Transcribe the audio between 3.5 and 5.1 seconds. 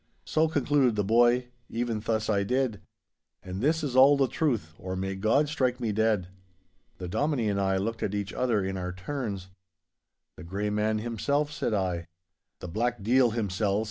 this is all the truth, or